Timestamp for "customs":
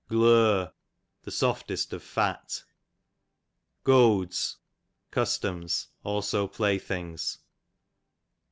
5.11-5.89